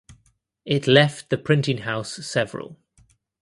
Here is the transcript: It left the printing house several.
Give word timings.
It 0.65 0.87
left 0.87 1.29
the 1.29 1.37
printing 1.37 1.77
house 1.77 2.25
several. 2.25 2.79